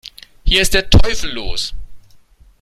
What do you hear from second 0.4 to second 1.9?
Hier ist der Teufel los!